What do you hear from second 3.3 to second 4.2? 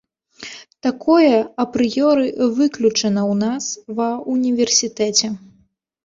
нас ва